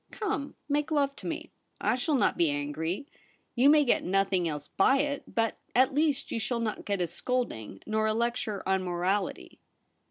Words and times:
Come, 0.09 0.55
make 0.67 0.89
love 0.89 1.15
to 1.17 1.27
me; 1.27 1.51
I 1.79 1.93
shall 1.93 2.15
not 2.15 2.35
be 2.35 2.49
angry; 2.49 3.05
you 3.53 3.69
may 3.69 3.85
get 3.85 4.03
nothing 4.03 4.47
else 4.47 4.67
by 4.67 4.97
it, 4.97 5.21
but 5.35 5.59
at 5.75 5.93
least 5.93 6.31
you 6.31 6.39
shall 6.39 6.59
not 6.59 6.85
get 6.85 7.01
a 7.01 7.07
scolding 7.07 7.83
nor 7.85 8.07
a 8.07 8.13
lecture 8.15 8.63
on 8.67 8.81
morality.' 8.83 9.59